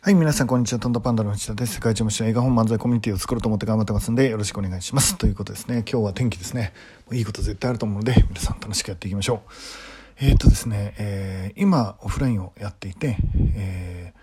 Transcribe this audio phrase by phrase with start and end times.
[0.00, 0.78] はい、皆さん、こんにちは。
[0.78, 1.74] トントパンダの内田です。
[1.74, 5.18] 世界一面白い映画本漫才コミュニティを作ろうと思って頑張ってますんで、よろしくお願いします。
[5.18, 5.82] ということですね。
[5.90, 6.72] 今日は天気ですね。
[7.10, 9.52] いいこと絶対あると思うので、皆さん楽しくやっていきましょう。
[10.20, 13.16] えー、っとですね、えー、今、オフラインをやっていて、
[13.56, 14.20] えー、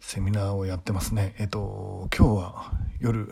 [0.00, 1.34] セミナーをやってますね。
[1.38, 3.30] え、っと、今日は夜、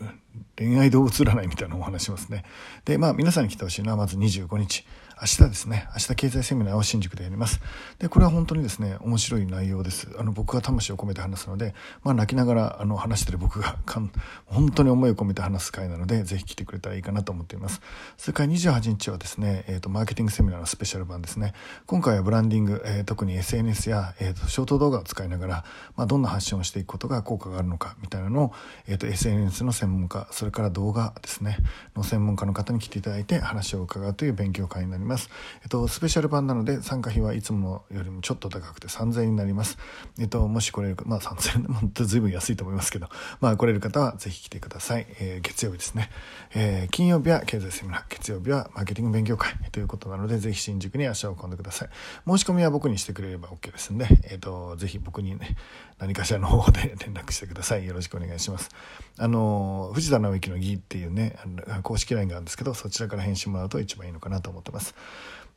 [0.57, 2.43] 恋愛動物占いみたいなお話しますね。
[2.85, 4.85] で、まあ、皆さんに来てほしいのは、まず25日。
[5.19, 7.59] 明日ですね、明日経済セミナーを新宿でやります。
[7.97, 10.07] で、これは本当にですね、面白い内容です。
[10.19, 14.11] あの、僕が魂を込めて話すので、まあ、泣きながら、あの、話してる僕がかん、
[14.45, 17.81] 本当に思いを込めて話す会なので、ぜひ来てくれたらいいかなと思っています。
[18.15, 21.53] それから28日はですね、えっ、ー、と、マーケティングセミナーのスペシャル版ですね。
[21.87, 25.65] 今回はブランディング、えー、特に SNS や、えっ、ー、と、ショート動画を使いながら、
[25.95, 28.51] まあ、どんな発信をしていくことが効果があるのか、みたいなのを、
[28.87, 31.57] えっ、と、SNS の専門家、それから動画ですね、
[31.95, 35.29] の専門家の方に来ていただいて話を伺うという勉強会になります。
[35.63, 39.77] えっ、と、スペシャル版なので参加費はいつもよりもちょっと高くて3000円になります。
[40.19, 43.07] えっと、もし来れるまあ3000円でも随分安いと思いますけど、
[43.39, 45.07] まあ来れる方はぜひ来てください。
[45.19, 46.09] えー、月曜日ですね。
[46.53, 51.89] えー、金曜日は経済セミナー、月曜日はマーケティング勉強会ということなので、ぜひ新宿に足を運んでください。
[52.27, 55.55] 申し込みは僕にしてくれれば OK ですんで、えっ、と、ぜひ僕にね、
[55.99, 57.85] 何かしらの方で連絡してください。
[57.85, 58.69] よろしくお願いします。
[59.17, 61.37] あの、藤田直之の儀っていうね、
[61.83, 64.95] 公式 LINE があるんですけど、そちらから返信もらうと一番いいのかなと思ってます。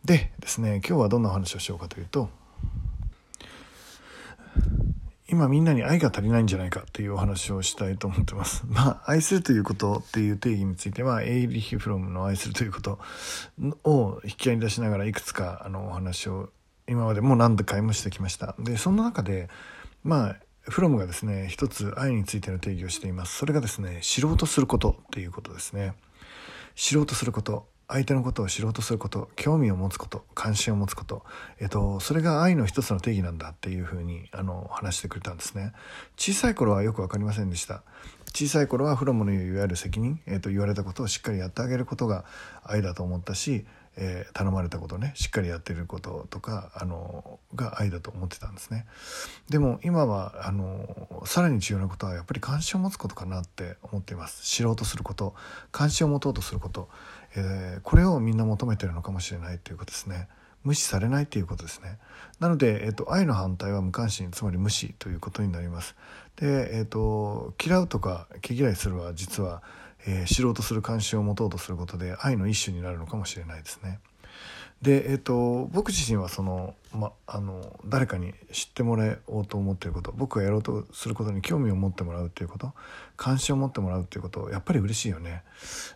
[0.05, 2.31] でですね今日はどんなお話をしようかというと
[5.29, 8.65] 今みんなに愛が足りないんじゃないかっていうお話をしたいと思ってます。
[8.69, 12.99] まあ、愛するということっていう定義については、エイリヒ・フロムの愛するということ
[13.85, 16.51] を引き合いに出しながらいくつかあのお話を
[16.89, 18.57] 今までも何度かもしてきました。
[18.59, 19.49] で、そんな中で、
[20.03, 20.37] まあ、
[20.71, 23.37] フロムがですね、一つ愛についての定義をしています。
[23.37, 25.95] それがですね、知ろうとすることっていうことですね。
[26.77, 27.67] 知ろうとすること。
[27.89, 31.25] 相手のことを知ろうとすること興味を持つこと関心を持つこと、
[31.59, 35.73] えっと、それが愛の一つの定義なんだっていうふうにあの話してくれたんですね
[36.17, 37.83] 小さい頃はよく分かりませんでした
[38.33, 42.25] 小さい頃はフロムのいわゆる責任、えっと、言われたことをしっかりやってあげることが
[42.63, 43.67] 愛だと思ったし
[44.03, 48.87] えー、頼まれたことねしっかりやってることとかあのが愛だと思ってたんですね。
[49.51, 54.43] でも今はあのさらに重要なことはやっぱり関心を持つことかなって思っています。
[54.43, 55.35] 知ろうとすること
[55.71, 56.89] 関心を持とうとすること、
[57.37, 60.29] えー、これをみんな求めてるのかもしれないということですね。
[60.65, 61.99] 無視されないということですね。
[62.39, 65.95] なので、えーと、愛の反対は無関心つまり無視ということになります。
[66.37, 69.63] で、えーと嫌うとか毛嫌いするは実は
[70.07, 74.01] えー、知ろうとする関心を持とうとすることで愛の一種になるのかもしれないですね。
[74.83, 82.73] で、えーと、僕自身はその、ま、あの誰かに知ってもらおうと思っていること僕がやろうとすることに興味を持ってもらうっていうこと
[83.17, 85.43] 関心を持ってもらうっていうことやっぱり嬉しいよね、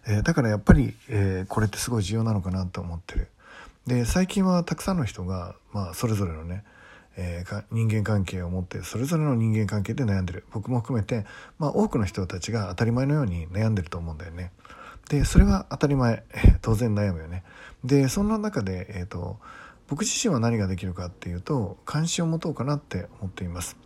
[0.06, 3.28] えー、だからやっぱり、えー、これってすごい重要なのかなと思ってる
[3.86, 6.62] で最近はたくさんの人が、まあ、それぞれのね
[7.16, 11.24] えー、人間関係を持ってそれぞれの人間関係で悩んでる僕も含めて、
[11.58, 14.52] まあ、多くの人たちが当たり前のように悩んでると思うんだよね。
[15.08, 16.24] でそれは当たり前、
[16.62, 17.44] 当然悩むよね。
[17.84, 19.38] でそんな中で、えーと、
[19.88, 23.76] 僕自身は何ができるかっていうと関心を持とうかなって思っています。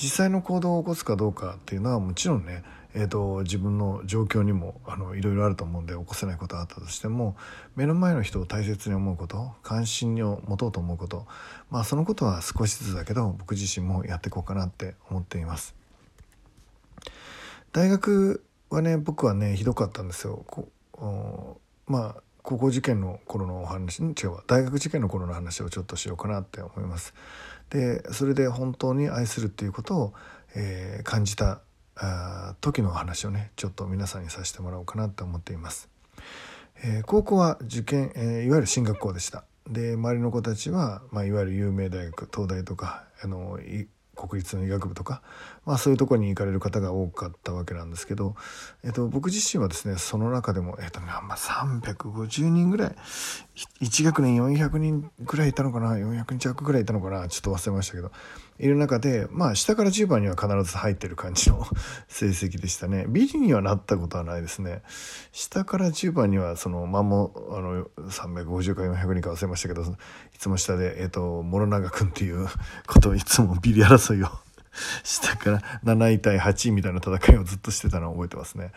[0.00, 2.62] 実際の行動を起こすかどうかっていうのはもちろんね
[2.94, 7.36] えーと、自分の状況にもあのいろいろあると思うんで起こせないことがあったとしても
[7.74, 11.26] 目の前の人を大切に思うこと関心を持とうと思うこと
[11.70, 15.74] まあそのことは少しずつだけど僕自身もやっていこうかなって思っています。
[17.72, 20.44] 大学はね僕はねひどかったんですよ。
[20.46, 20.68] こ
[21.86, 27.14] まあ高校受験の頃のお話違うわ大学受験の頃の話をちょっとしようかなって思います。
[27.70, 30.14] でそれで本当に愛するっていうことを、
[30.54, 31.60] えー、感じた
[31.96, 35.88] あ時の話をねちょっと皆さんにさせてもらおうかなと思っています。
[36.84, 39.44] えー、高校は受験、えー、いわゆる進学校でした。
[39.70, 43.60] で周りの子たちは、まあ、いわゆる有名大学東大とかあの
[44.14, 45.22] 国立の医学部とか、
[45.64, 48.34] まあ、そういうとこに行かれる方が多かったわけなんですけど、
[48.84, 52.96] えっと、僕自身はですねその中でも、えっとまあ、350人ぐらい
[53.80, 58.12] 1学年400人ぐらいいたのかな400人弱ぐらいいたのかなちょっと忘れましたけど
[58.58, 61.66] いる中でまあ下から10番には必ず入ってる感じの
[62.08, 64.82] 成績でしたねビリにはなったことはないですね
[65.32, 69.84] 下から10番にはそのまもあの350か400人か忘れましたけどい
[70.38, 72.46] つも下で、えっと、諸永君っていう
[72.86, 74.28] ことをいつもビリ争いを
[75.02, 78.72] 下から7位対8位みたいな戦いをずっとしてたのを覚えてますね。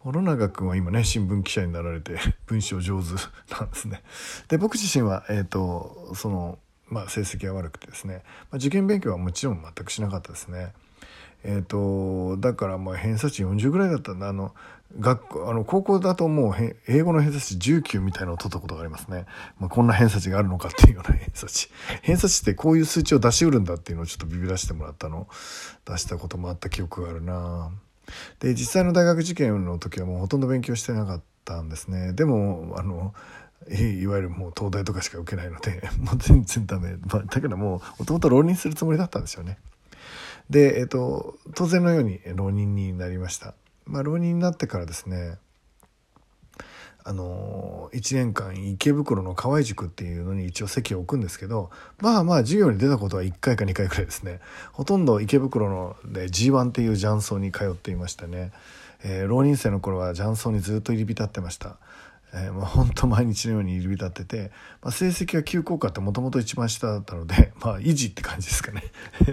[0.00, 3.08] 諸永君は今ね新聞記者になられて文章上手
[3.54, 4.02] なんですね。
[4.48, 6.58] で僕自身は、えーとその
[6.94, 10.72] まあ、成績が悪くてですね、まあ、受験勉強はもちろん全くしなかったですね。
[11.42, 14.28] えっ、とだからまあ偏差値40ぐらいだったんだ。
[14.28, 14.54] あの
[15.00, 16.54] 学校あの高校だともう
[16.86, 19.26] 英語の偏差値19みたいなのを取ったことがありますね、
[19.58, 21.68] まあ、こんな偏差値があるのかっていうような偏差値。
[22.02, 25.26] 偏差値ってこういう数値を出しうるんだっていうのをちょっとビビらせてもらったの。
[25.84, 27.72] 出したこともあった記憶があるな。
[28.38, 31.33] で実際の大学受験の時はもうほとんど勉強してなかった。
[31.44, 32.12] たんですね。
[32.12, 33.14] でもあの
[33.70, 39.58] いわゆるもう東大とかしか受けないので もう全然ダメ、まあ、だけどもうもともと浪人するつもりだったんですよね。
[40.50, 43.54] で、えっと、当然のように浪人になりました。
[43.86, 45.38] まあ、浪人になってからですね
[47.06, 51.70] あの1年間池袋の河合塾っていうのに一応席を置くんですけど
[52.00, 54.40] まあまあ授業に出たことは1回か2回くらいですね。
[54.72, 58.52] ほとんど池袋ので G1 っていう雀荘に通っていましたね、
[59.04, 61.76] えー、浪人生の頃は雀荘にずっと入り浸ってました。
[62.32, 64.50] えー、まあ、本当毎日のように入り浸ってて、
[64.82, 68.82] まあ、成績は急降下ってもともと一番下だったので、 まあ、維持って感じですかね。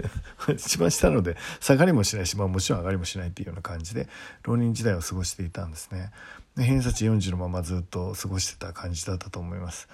[0.54, 4.08] 一番下なので下がりもしないし、まあ、もちろん上がりもしないっていうような感じで
[4.44, 6.12] 浪人時代を過ごしていたんですね。
[6.56, 9.88] で偏差値40のままずっと過ごしてた感じだったと思います。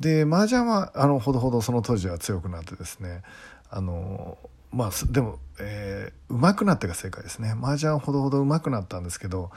[0.00, 3.22] で麻雀はあのほどほどその当時は強くなってですね
[3.70, 4.38] あの
[4.72, 7.54] まあでも、えー、上手くなってが正解ですね。
[7.60, 9.50] 麻雀ほどほど上手くなったんですけど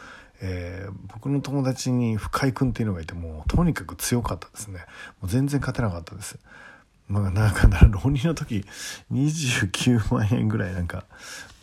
[0.45, 4.79] えー、僕の友達に深井君っていうのがいてもうとにかく強かったですね。
[5.21, 6.37] もう全然勝てなかったです。
[7.07, 8.65] まあなんか浪人の時
[9.11, 11.05] 29万円ぐらいなんか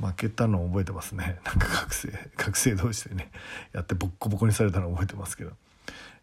[0.00, 1.40] 負けたのを覚えてますね。
[1.44, 3.30] なんか学生学生同士でね
[3.74, 5.52] やってボッコボコにされたのを覚えてますけど。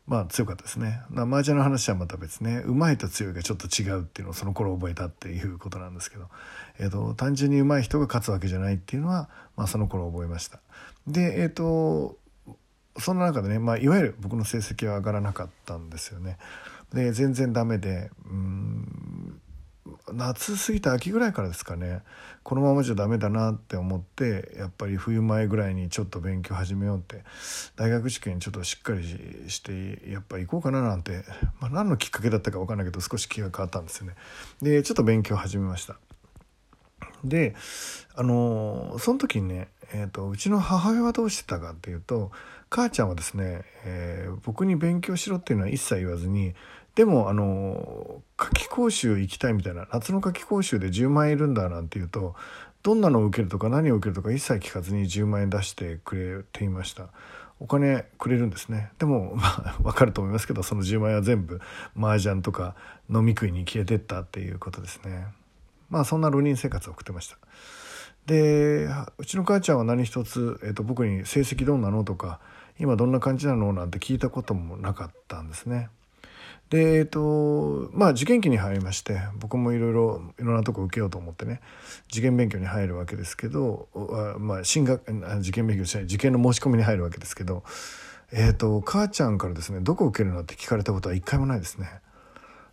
[0.08, 1.02] まあ強かったですね。
[1.14, 2.64] 麻雀の話はまた別ね。
[2.66, 6.28] うまいと強いがちょっと違うっていうのをその頃覚えたっていうことなんですけど、
[6.80, 10.62] えーと、単純にうまい人が勝つわけじゃないっていうのは、まあ、その頃覚えました。
[11.08, 12.18] でえっ、ー、と
[12.98, 16.38] そんな中でね、まあ、いわゆる僕の成績は上がらなかったんですよね。
[16.94, 19.42] で全然ダメでうん
[20.14, 22.02] 夏過ぎた秋ぐらいからですかね
[22.44, 27.24] このままじゃダメだなって思ってやっぱり冬前ぐらいにちょっと勉強始めようって
[27.76, 29.04] 大学受験ちょっとしっかり
[29.50, 31.24] してやっぱ行こうかななんて、
[31.60, 34.16] まあ、何のきっかけだったか分かんないけど少し気が変わったんですよね。
[34.62, 35.98] でちょっと勉強始めました。
[37.24, 37.56] で
[38.16, 42.32] あのその時にね、えーとうちの母親はどうしてたかっていうと
[42.70, 46.54] 母ちゃんはですね、えー、僕に勉強しろっていうのは一切言わずに
[46.98, 52.34] でもあの夏季講習行きたいみたいな夏の夏季講習で10万円いるんだなんて言うと
[52.82, 57.10] どんなのを受けるとか何を受けるとか一切聞かずに10万円出してくれていました
[57.60, 61.62] お金くれるんですねでも まあ分かると思いますけどその10万円は全部
[61.96, 62.74] 麻雀とか
[63.14, 65.28] 飲み食いに消えてったっていうことですね
[65.92, 67.38] まあそんな浪人生活を送ってました
[68.26, 68.90] で
[69.20, 72.40] うちの母ちゃんは何一つ、えーと僕に「成績どうなの?」とか
[72.80, 75.90] 今どんな感じなのなんて聞いたこともなかったんですね。
[76.70, 81.62] でえっとまあ受験期に入りまして僕もいろいろいろんなとこ受けようと思ってね
[82.12, 83.88] 受験勉強に入るわけですけど
[84.40, 85.02] まあ進学
[85.40, 87.64] 受験勉強しない受験の申し込みに入るわけですけど
[88.34, 91.88] えっと母ちゃんからですねどこ受けるのって聞かれたことは一回もないですね。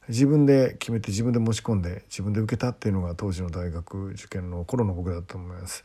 [0.08, 5.82] 自分で決めて自分で申し込んで自分で受けたっていうのが当時の大学受験の頃の僕だと思います。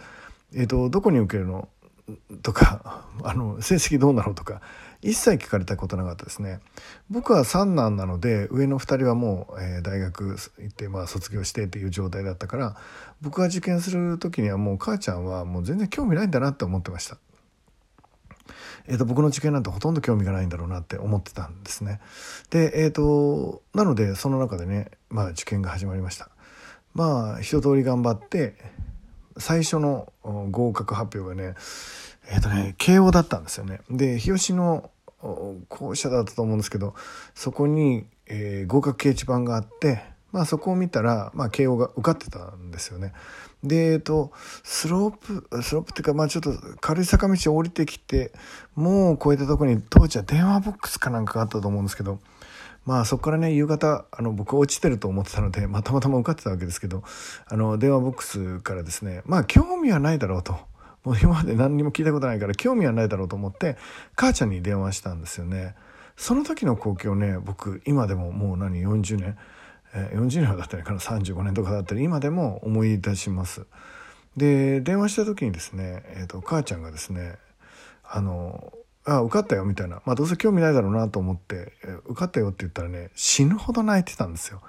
[0.53, 1.69] えっとどこに受けるの
[2.41, 4.61] とか あの成績どうなのとか
[5.01, 6.59] 一切聞かれたことなかったですね
[7.09, 12.75] 僕は三男なので上の2人はもう、えー、大学行って、まあ、卒業してっていう状態だったから
[13.21, 17.17] 僕が受験する時にはもう母ちゃんはもう全然興味ないんだなって思ってました。
[18.87, 21.99] えーと、僕の受験なんてほとんど興味がないんだろうなって思ってたんですね。
[22.49, 26.29] で、えーと、なのでその中でね、まあ、受験が始まりました。
[26.93, 28.55] まあ一通り頑張って
[29.37, 31.55] 最初の合格発表がね
[32.29, 34.89] えっ、ー、とね慶応だったんですよねで日吉の
[35.67, 36.95] 校舎だったと思うんですけど
[37.35, 43.13] そこに、えー、合格掲示板があってまあそこを見たら、まあ、慶応が受かってたんですよね。
[43.63, 44.31] で、えっと、
[44.63, 48.31] スロープ、スロープっていうか、まあちょっと軽い坂道を降りてきて、
[48.75, 52.19] もう越えたとこに当時は電話ボックスかなんかがあったと思うんですけど、
[52.85, 57.03] まあそこからね夕方あの僕落ちてると思ってたので、まあ、たまたま受かってたわけですけど
[57.47, 60.57] あの電話ボックスからですねまあ興味はないだろうと
[61.03, 63.77] もう今まで何にも聞いたことないから興味はないだろうと思って
[64.15, 65.75] 母ちゃんに電話したんですよね。
[66.17, 69.37] その時の光景をね僕今でももう何40年、
[69.93, 73.65] えー、40年はだったらかな35年とかだったら今でも思い出します。
[74.35, 77.37] で電話した時にですね、えーと母ちゃんがですね
[78.03, 78.73] あの
[79.05, 84.61] あ受かったよみたいな、まあ、どうせ興味ないだろうなと思ってえ受かったよって言ったらね死ぬほど泣いてたんですよ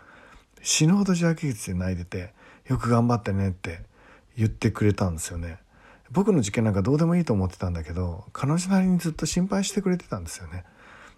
[0.63, 2.33] 死ぬほど自白血で泣いてて
[2.67, 3.81] よく頑張ってねって
[4.37, 5.59] 言ってくれたんですよね
[6.11, 10.65] 僕の受験なんかどうでもいいと思ってたんだけど彼女なりにずっと心配してくれてたんですよね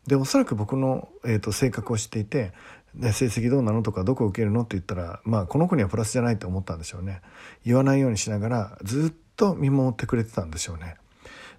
[0.07, 2.53] でおそらく僕の、えーと、性格を知っていて
[2.95, 7.23] で成績どうなのとかどこ受けるのって言ったらまあこの子にはプラスじゃないと思ったんでしょうね
[7.65, 10.97] 言わないようにしながらずっと見守ってくれてたんでしょうね。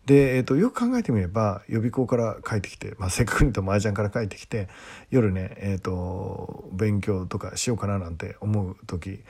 [0.05, 4.67] で、えーと、よく考えてみれば予備校から帰ってきて、まあ、せっかくにと麻雀から帰ってきて
[5.09, 9.21] 夜ね、えーと、勉強とかしようかななんて思う時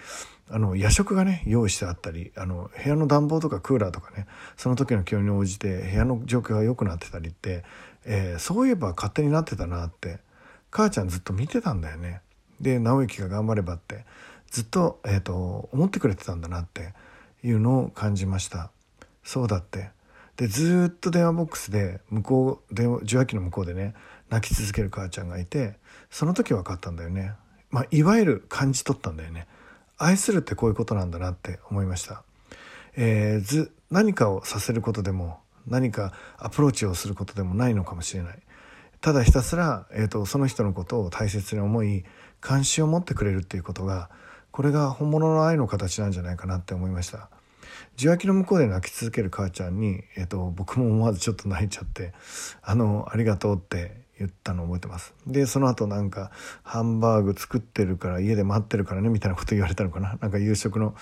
[0.49, 7.63] あの夜食がね用意してあったりあの部屋の暖房とかクーラーとかねその時の気温に応じて部屋の状況が良くなってたりって、
[8.05, 10.19] えー、そういえば勝手になってたなって
[10.69, 12.21] 母ちゃんずっと見てたんだよね。
[12.59, 14.05] で直之が頑張ればって
[14.49, 16.93] ずっと,、えーと思ってくれてたんだなって
[17.43, 18.71] いうのを感じました。
[19.23, 19.89] そうだって
[20.37, 23.93] でずっと電話ボックスで向こう電話受話器の向こうでね
[24.29, 25.75] 泣き続ける母ちゃんがいて
[26.09, 27.33] その時分かったんだよね、
[27.69, 29.47] まあ、いわゆる感じ取ったんだよね
[30.03, 32.23] 愛するってこういうことなんだなって思いました、
[32.95, 38.39] えー、ず何かをさせることでも何かアプローチをすることでもないのかもしれない。
[39.01, 42.05] ただひたすら、えーと、その人のことを大切に思い
[42.39, 44.09] 関心を持ってくれるっていうことが
[44.51, 47.29] これが本物の愛の形なんじゃないかなって思いました。
[47.97, 52.13] 受話器の向こうで泣き続ける母ちゃんに、えーと、僕も思わずちょっと泣いちゃって
[52.63, 55.13] 「あのありがとう」って言ったのを覚えてます。
[55.25, 56.31] でその後なんか
[56.63, 60.17] ハンバーグ作ってるから家で待ってるからねみたいなこと言われたのかな。
[60.21, 60.95] なんか夕食の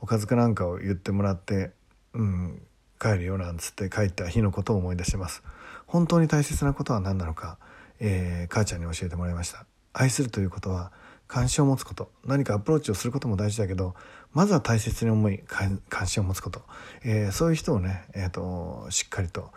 [0.00, 1.72] おかずかなんかを言ってもらって
[2.14, 2.62] うん
[3.00, 5.42] 帰るよなんつって帰った日のことを思い出します。
[5.86, 7.58] 本当に大切なことは何なのか、
[7.98, 9.66] えー、母ちゃんに教えてもらいました。
[9.92, 10.92] 愛するということは
[11.26, 12.10] 関心を持つこと。
[12.24, 13.94] 何かアプローチをすることも大事だけど
[14.32, 16.62] まずは大切に思い関心を持つこと、
[17.04, 19.50] えー、そういう人をね、えーと、しっかりと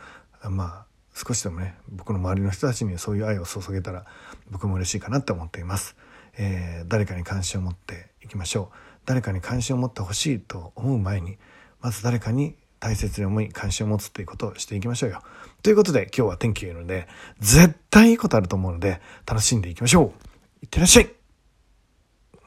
[0.49, 4.05] まあ少しでもね僕の周りの人たちにそういう愛を注げたら
[4.51, 5.95] 僕も嬉しいかなって思っています、
[6.37, 8.77] えー、誰かに関心を持っていきましょう。
[9.05, 11.37] 誰かに関心を持ってほしいと思う前に
[11.79, 15.21] まず誰かに大切に思い関心を持つっていうことをしていきましょうよ。
[15.63, 17.07] ということで今日は天気がいいので
[17.39, 20.25] 絶対いいことあると思うので楽しんでいきましょう。
[20.63, 21.14] いってらっしゃい。